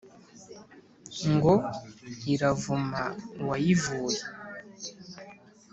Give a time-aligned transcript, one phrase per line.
[1.33, 1.53] ngo
[2.33, 3.01] iravuma
[3.41, 4.19] uwayivuye